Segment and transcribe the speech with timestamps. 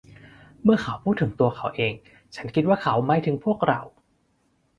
[0.63, 1.93] เมื่อเขาพูดถึงตัวเขาเอง
[2.35, 3.81] ฉันคิดว่าเขาหมายถึงพวกเรา